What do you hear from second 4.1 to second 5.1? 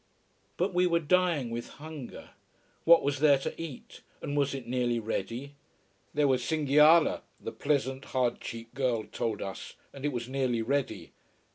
and was it nearly